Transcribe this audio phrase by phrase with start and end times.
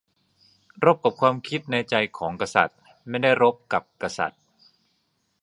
[0.85, 4.41] "รบกับความหลงผิดในใจของกษัตริย์ ไม่ได้รบกับกษัตริย์"